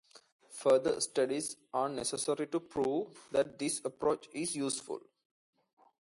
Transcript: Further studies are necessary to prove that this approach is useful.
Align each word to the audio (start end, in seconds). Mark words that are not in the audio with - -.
Further 0.49 0.99
studies 0.99 1.57
are 1.75 1.87
necessary 1.87 2.47
to 2.47 2.59
prove 2.59 3.15
that 3.31 3.59
this 3.59 3.85
approach 3.85 4.29
is 4.33 4.55
useful. 4.55 4.99